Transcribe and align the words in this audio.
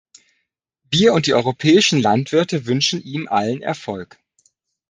Wir 0.89 1.13
und 1.13 1.27
die 1.27 1.35
europäischen 1.35 2.01
Landwirte 2.01 2.65
wünschen 2.65 3.03
ihm 3.03 3.27
allen 3.27 3.61
Erfolg! 3.61 4.17